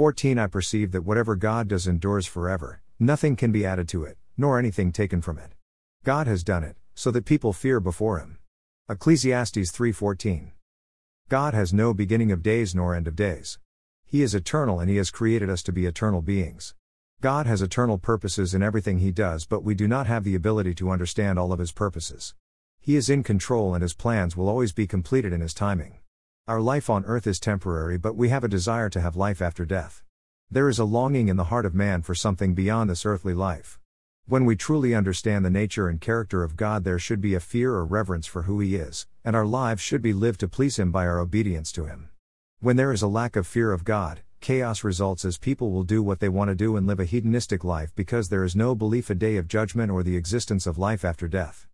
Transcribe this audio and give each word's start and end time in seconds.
14 0.00 0.38
I 0.38 0.46
perceive 0.46 0.92
that 0.92 1.02
whatever 1.02 1.36
God 1.36 1.68
does 1.68 1.86
endures 1.86 2.26
forever, 2.26 2.80
nothing 2.98 3.36
can 3.36 3.52
be 3.52 3.66
added 3.66 3.86
to 3.88 4.04
it, 4.04 4.16
nor 4.34 4.58
anything 4.58 4.92
taken 4.92 5.20
from 5.20 5.36
it. 5.36 5.52
God 6.04 6.26
has 6.26 6.42
done 6.42 6.64
it, 6.64 6.76
so 6.94 7.10
that 7.10 7.26
people 7.26 7.52
fear 7.52 7.80
before 7.80 8.18
him. 8.18 8.38
Ecclesiastes 8.88 9.70
3:14. 9.70 10.52
God 11.28 11.52
has 11.52 11.74
no 11.74 11.92
beginning 11.92 12.32
of 12.32 12.42
days 12.42 12.74
nor 12.74 12.94
end 12.94 13.08
of 13.08 13.14
days. 13.14 13.58
He 14.06 14.22
is 14.22 14.34
eternal 14.34 14.80
and 14.80 14.88
he 14.88 14.96
has 14.96 15.10
created 15.10 15.50
us 15.50 15.62
to 15.64 15.70
be 15.70 15.84
eternal 15.84 16.22
beings. 16.22 16.74
God 17.20 17.46
has 17.46 17.60
eternal 17.60 17.98
purposes 17.98 18.54
in 18.54 18.62
everything 18.62 19.00
he 19.00 19.12
does, 19.12 19.44
but 19.44 19.62
we 19.62 19.74
do 19.74 19.86
not 19.86 20.06
have 20.06 20.24
the 20.24 20.34
ability 20.34 20.74
to 20.76 20.88
understand 20.88 21.38
all 21.38 21.52
of 21.52 21.58
his 21.58 21.72
purposes. 21.72 22.34
He 22.80 22.96
is 22.96 23.10
in 23.10 23.22
control 23.22 23.74
and 23.74 23.82
his 23.82 23.92
plans 23.92 24.34
will 24.34 24.48
always 24.48 24.72
be 24.72 24.86
completed 24.86 25.34
in 25.34 25.42
his 25.42 25.52
timing. 25.52 25.99
Our 26.50 26.60
life 26.60 26.90
on 26.90 27.04
earth 27.04 27.28
is 27.28 27.38
temporary, 27.38 27.96
but 27.96 28.16
we 28.16 28.30
have 28.30 28.42
a 28.42 28.48
desire 28.48 28.90
to 28.90 29.00
have 29.00 29.14
life 29.14 29.40
after 29.40 29.64
death. 29.64 30.02
There 30.50 30.68
is 30.68 30.80
a 30.80 30.84
longing 30.84 31.28
in 31.28 31.36
the 31.36 31.44
heart 31.44 31.64
of 31.64 31.76
man 31.76 32.02
for 32.02 32.12
something 32.12 32.54
beyond 32.54 32.90
this 32.90 33.06
earthly 33.06 33.34
life. 33.34 33.78
When 34.26 34.44
we 34.44 34.56
truly 34.56 34.92
understand 34.92 35.44
the 35.44 35.50
nature 35.50 35.86
and 35.88 36.00
character 36.00 36.42
of 36.42 36.56
God, 36.56 36.82
there 36.82 36.98
should 36.98 37.20
be 37.20 37.34
a 37.34 37.38
fear 37.38 37.74
or 37.74 37.84
reverence 37.84 38.26
for 38.26 38.42
who 38.42 38.58
He 38.58 38.74
is, 38.74 39.06
and 39.24 39.36
our 39.36 39.46
lives 39.46 39.80
should 39.80 40.02
be 40.02 40.12
lived 40.12 40.40
to 40.40 40.48
please 40.48 40.76
Him 40.76 40.90
by 40.90 41.06
our 41.06 41.20
obedience 41.20 41.70
to 41.70 41.84
Him. 41.84 42.08
When 42.58 42.74
there 42.74 42.92
is 42.92 43.02
a 43.02 43.06
lack 43.06 43.36
of 43.36 43.46
fear 43.46 43.70
of 43.70 43.84
God, 43.84 44.22
chaos 44.40 44.82
results 44.82 45.24
as 45.24 45.38
people 45.38 45.70
will 45.70 45.84
do 45.84 46.02
what 46.02 46.18
they 46.18 46.28
want 46.28 46.48
to 46.48 46.56
do 46.56 46.74
and 46.74 46.84
live 46.84 46.98
a 46.98 47.04
hedonistic 47.04 47.62
life 47.62 47.94
because 47.94 48.28
there 48.28 48.42
is 48.42 48.56
no 48.56 48.74
belief 48.74 49.08
a 49.08 49.14
day 49.14 49.36
of 49.36 49.46
judgment 49.46 49.92
or 49.92 50.02
the 50.02 50.16
existence 50.16 50.66
of 50.66 50.78
life 50.78 51.04
after 51.04 51.28
death. 51.28 51.68